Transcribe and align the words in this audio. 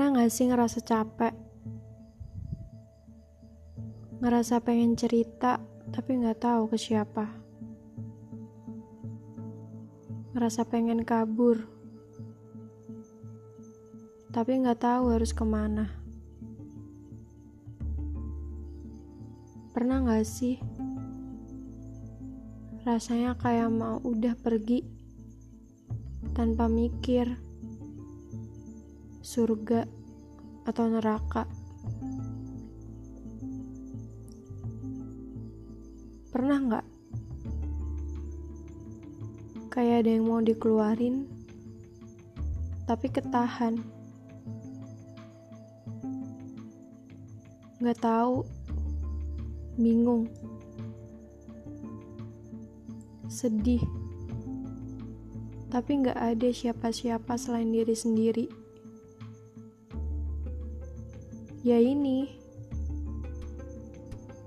Pernah 0.00 0.24
gak 0.24 0.32
sih 0.32 0.48
ngerasa 0.48 0.80
capek? 0.80 1.34
Ngerasa 4.24 4.64
pengen 4.64 4.96
cerita, 4.96 5.60
tapi 5.92 6.16
gak 6.24 6.40
tahu 6.40 6.72
ke 6.72 6.80
siapa. 6.80 7.28
Ngerasa 10.32 10.64
pengen 10.72 11.04
kabur, 11.04 11.68
tapi 14.32 14.64
gak 14.64 14.80
tahu 14.80 15.12
harus 15.12 15.36
ke 15.36 15.44
mana. 15.44 15.92
Pernah 19.76 20.00
gak 20.08 20.24
sih? 20.24 20.56
Rasanya 22.88 23.36
kayak 23.36 23.68
mau 23.68 24.00
udah 24.00 24.32
pergi 24.32 24.80
tanpa 26.32 26.72
mikir 26.72 27.49
surga 29.20 29.84
atau 30.64 30.84
neraka. 30.88 31.44
Pernah 36.30 36.58
nggak? 36.60 36.86
Kayak 39.70 39.96
ada 40.02 40.10
yang 40.10 40.26
mau 40.26 40.42
dikeluarin, 40.42 41.30
tapi 42.90 43.06
ketahan. 43.06 43.78
Nggak 47.80 47.98
tahu, 48.02 48.44
bingung, 49.78 50.28
sedih, 53.30 53.80
tapi 55.70 56.02
nggak 56.02 56.18
ada 56.18 56.48
siapa-siapa 56.50 57.38
selain 57.40 57.72
diri 57.72 57.94
sendiri. 57.94 58.59
Ya 61.60 61.76
ini, 61.76 62.24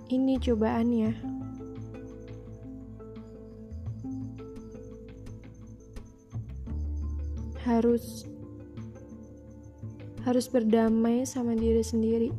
ini 0.10 0.34
cobaannya. 0.42 1.14
Harus 7.62 8.26
harus 10.26 10.50
berdamai 10.50 11.30
sama 11.30 11.54
diri 11.54 11.86
sendiri. 11.86 12.34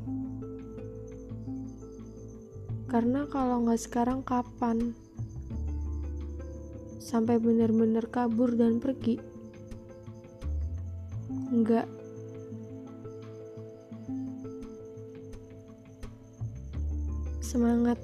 Karena 2.90 3.30
kalau 3.30 3.62
nggak 3.62 3.78
sekarang 3.78 4.26
kapan? 4.26 4.90
Sampai 6.98 7.38
benar-benar 7.38 8.10
kabur 8.10 8.58
dan 8.58 8.82
pergi? 8.82 9.22
Enggak. 11.30 12.03
Semangat. 17.44 18.00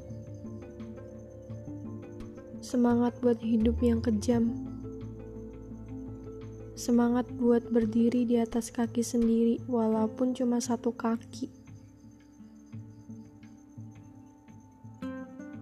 Semangat 2.60 3.16
buat 3.24 3.40
hidup 3.40 3.80
yang 3.80 4.04
kejam. 4.04 4.52
Semangat 6.76 7.24
buat 7.40 7.64
berdiri 7.72 8.28
di 8.28 8.36
atas 8.36 8.68
kaki 8.68 9.00
sendiri, 9.00 9.56
walaupun 9.64 10.36
cuma 10.36 10.60
satu 10.60 10.92
kaki. 10.92 11.48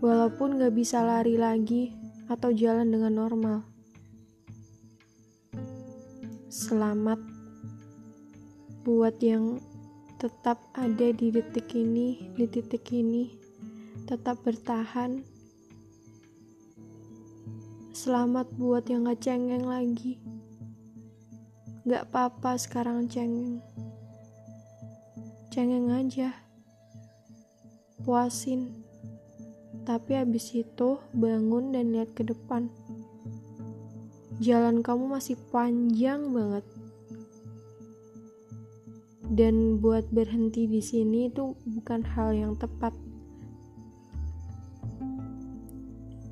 Walaupun 0.02 0.58
gak 0.58 0.74
bisa 0.74 0.98
lari 1.06 1.38
lagi 1.38 1.94
atau 2.26 2.50
jalan 2.50 2.90
dengan 2.90 3.14
normal. 3.14 3.62
Selamat 6.50 7.22
buat 8.82 9.14
yang 9.22 9.62
tetap 10.18 10.66
ada 10.74 11.14
di 11.14 11.30
detik 11.30 11.70
ini, 11.78 12.26
di 12.34 12.50
titik 12.50 12.82
ini 12.90 13.46
tetap 14.04 14.38
bertahan. 14.44 15.24
Selamat 17.90 18.46
buat 18.54 18.86
yang 18.86 19.10
gak 19.10 19.24
cengeng 19.24 19.66
lagi. 19.66 20.22
Gak 21.88 22.12
apa-apa 22.12 22.54
sekarang 22.60 23.10
cengeng. 23.10 23.64
Cengeng 25.50 25.90
aja. 25.90 26.36
Puasin. 28.04 28.70
Tapi 29.88 30.20
habis 30.20 30.52
itu 30.52 31.00
bangun 31.16 31.72
dan 31.72 31.96
lihat 31.96 32.12
ke 32.12 32.22
depan. 32.22 32.68
Jalan 34.38 34.84
kamu 34.84 35.18
masih 35.18 35.34
panjang 35.50 36.30
banget. 36.30 36.62
Dan 39.26 39.82
buat 39.82 40.06
berhenti 40.14 40.70
di 40.70 40.78
sini 40.78 41.26
itu 41.26 41.58
bukan 41.66 42.04
hal 42.04 42.36
yang 42.36 42.54
tepat. 42.54 43.07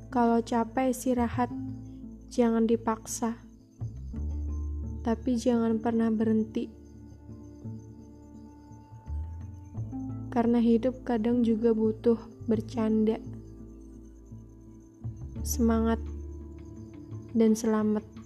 Kalau 0.07 0.39
capek 0.39 0.95
istirahat, 0.95 1.51
jangan 2.31 2.63
dipaksa. 2.63 3.35
Tapi 5.03 5.35
jangan 5.35 5.83
pernah 5.83 6.07
berhenti. 6.07 6.71
Karena 10.31 10.63
hidup 10.63 11.03
kadang 11.03 11.43
juga 11.43 11.75
butuh 11.75 12.19
bercanda. 12.47 13.19
Semangat 15.43 15.99
dan 17.35 17.55
selamat. 17.55 18.16